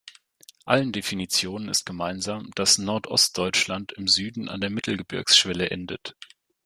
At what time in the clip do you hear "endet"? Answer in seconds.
5.69-6.15